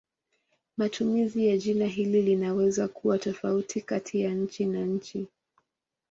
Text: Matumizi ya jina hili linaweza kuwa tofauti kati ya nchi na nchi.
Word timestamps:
Matumizi 0.77 1.47
ya 1.47 1.57
jina 1.57 1.85
hili 1.85 2.21
linaweza 2.21 2.87
kuwa 2.87 3.19
tofauti 3.19 3.81
kati 3.81 4.21
ya 4.21 4.31
nchi 4.33 4.65
na 4.65 4.85
nchi. 4.85 5.27